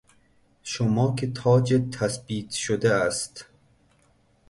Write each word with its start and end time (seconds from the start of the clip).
شما 0.63 1.15
که 1.15 1.31
تاجِت 1.31 1.89
تثبیت 1.89 2.51
شده 2.51 2.93
است 2.93 3.45